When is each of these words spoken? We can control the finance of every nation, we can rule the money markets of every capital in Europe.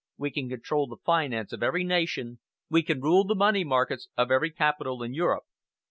We 0.17 0.31
can 0.31 0.49
control 0.49 0.87
the 0.87 0.97
finance 1.05 1.53
of 1.53 1.61
every 1.61 1.83
nation, 1.83 2.39
we 2.71 2.81
can 2.81 3.01
rule 3.01 3.23
the 3.23 3.35
money 3.35 3.63
markets 3.63 4.09
of 4.17 4.31
every 4.31 4.49
capital 4.49 5.03
in 5.03 5.13
Europe. 5.13 5.43